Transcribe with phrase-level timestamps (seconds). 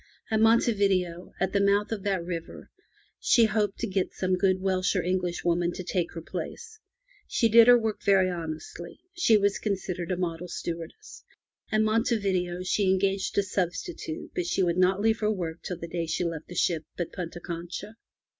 [0.31, 2.71] At Monte Video, at the mouth of that river,
[3.19, 6.79] she hoped to get some good Welsh or English woman to take her place.
[7.27, 8.99] She did her work very honestly.
[9.15, 11.23] She was considered a model 27% FROM THE TOWER WINDOW Stewardess.
[11.71, 15.77] At Monte Video she engaged a substitute, but she would not leave her work till
[15.77, 17.95] the day she left the ship at Punta Concha.